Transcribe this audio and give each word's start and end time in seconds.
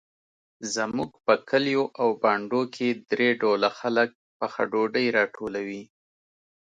زموږ 0.73 1.11
په 1.25 1.33
کلیو 1.49 1.83
او 2.01 2.07
بانډو 2.21 2.61
کې 2.75 2.87
درې 3.11 3.29
ډوله 3.41 3.69
خلک 3.79 4.09
پخه 4.39 4.61
ډوډۍ 4.71 5.07
راټولوي. 5.17 5.83